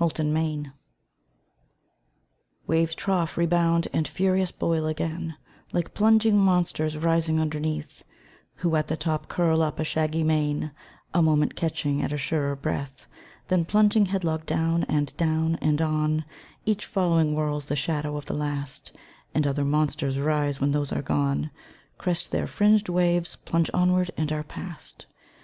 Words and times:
The 0.00 0.10
Flood 0.10 0.72
Waves 2.66 2.96
trough, 2.96 3.36
rebound, 3.38 3.86
and 3.92 4.08
furious 4.08 4.50
boil 4.50 4.84
again, 4.88 5.36
Like 5.72 5.94
plunging 5.94 6.36
monsters 6.36 6.98
rising 6.98 7.40
underneath, 7.40 8.04
Who 8.56 8.74
at 8.74 8.88
the 8.88 8.96
top 8.96 9.28
curl 9.28 9.62
up 9.62 9.78
a 9.78 9.84
shaggy 9.84 10.24
mane, 10.24 10.72
A 11.14 11.22
moment 11.22 11.54
catching 11.54 12.02
at 12.02 12.10
a 12.10 12.18
surer 12.18 12.56
breath, 12.56 13.06
Then 13.46 13.64
plunging 13.64 14.06
headlong 14.06 14.42
down 14.44 14.82
and 14.88 15.16
down, 15.16 15.54
and 15.62 15.80
on 15.80 16.24
Each 16.64 16.84
following 16.84 17.34
whirls 17.34 17.66
the 17.66 17.76
shadow 17.76 18.16
of 18.16 18.26
the 18.26 18.34
last; 18.34 18.90
And 19.36 19.46
other 19.46 19.64
monsters 19.64 20.18
rise 20.18 20.60
when 20.60 20.72
those 20.72 20.90
are 20.90 21.00
gone, 21.00 21.52
Crest 21.96 22.32
their 22.32 22.48
fringed 22.48 22.88
waves, 22.88 23.36
plunge 23.36 23.70
onward 23.72 24.10
and 24.16 24.32
are 24.32 24.42
past. 24.42 25.06